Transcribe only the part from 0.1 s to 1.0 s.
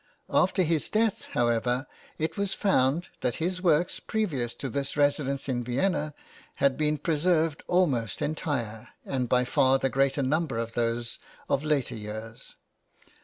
After his